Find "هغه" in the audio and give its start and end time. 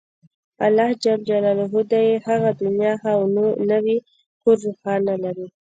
2.27-2.49